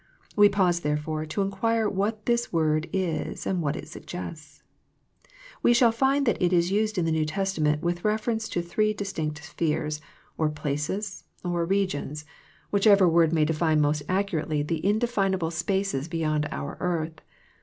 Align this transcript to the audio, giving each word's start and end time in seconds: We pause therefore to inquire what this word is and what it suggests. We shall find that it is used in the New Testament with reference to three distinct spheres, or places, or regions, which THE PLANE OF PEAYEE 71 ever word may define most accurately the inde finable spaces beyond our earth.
We 0.35 0.49
pause 0.49 0.79
therefore 0.79 1.27
to 1.27 1.43
inquire 1.43 1.87
what 1.87 2.25
this 2.25 2.51
word 2.51 2.89
is 2.91 3.45
and 3.45 3.61
what 3.61 3.75
it 3.75 3.87
suggests. 3.87 4.63
We 5.61 5.75
shall 5.75 5.91
find 5.91 6.25
that 6.25 6.41
it 6.41 6.51
is 6.51 6.71
used 6.71 6.97
in 6.97 7.05
the 7.05 7.11
New 7.11 7.23
Testament 7.23 7.83
with 7.83 8.03
reference 8.03 8.49
to 8.49 8.63
three 8.63 8.95
distinct 8.95 9.43
spheres, 9.43 10.01
or 10.39 10.49
places, 10.49 11.25
or 11.45 11.65
regions, 11.67 12.25
which 12.71 12.85
THE 12.85 12.87
PLANE 12.87 12.93
OF 12.95 12.97
PEAYEE 12.97 12.99
71 13.01 13.09
ever 13.11 13.13
word 13.13 13.33
may 13.33 13.45
define 13.45 13.79
most 13.81 14.01
accurately 14.09 14.63
the 14.63 14.83
inde 14.83 15.03
finable 15.03 15.51
spaces 15.53 16.07
beyond 16.07 16.47
our 16.51 16.77
earth. 16.79 17.21